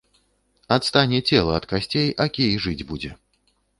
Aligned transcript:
Адстане 0.75 1.19
цела 1.29 1.51
ад 1.59 1.67
касцей, 1.73 2.09
а 2.25 2.27
кій 2.39 2.49
жыць 2.65 2.87
будзе. 2.93 3.11